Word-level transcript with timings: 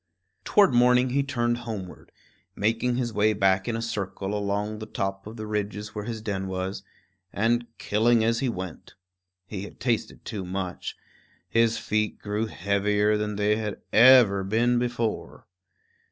Toward 0.43 0.73
morning 0.73 1.11
he 1.11 1.21
turned 1.21 1.57
homeward, 1.59 2.11
making 2.55 2.95
his 2.95 3.13
way 3.13 3.33
back 3.33 3.67
in 3.67 3.75
a 3.75 3.83
circle 3.83 4.33
along 4.35 4.79
the 4.79 4.87
top 4.87 5.27
of 5.27 5.37
the 5.37 5.45
ridge 5.45 5.77
where 5.89 6.05
his 6.05 6.23
den 6.23 6.47
was, 6.47 6.81
and 7.31 7.67
killing 7.77 8.23
as 8.23 8.39
he 8.39 8.49
went. 8.49 8.95
He 9.45 9.61
had 9.61 9.79
tasted 9.79 10.25
too 10.25 10.43
much; 10.43 10.97
his 11.47 11.77
feet 11.77 12.17
grew 12.17 12.47
heavier 12.47 13.15
than 13.15 13.35
they 13.35 13.57
had 13.57 13.79
ever 13.93 14.43
been 14.43 14.79
before. 14.79 15.45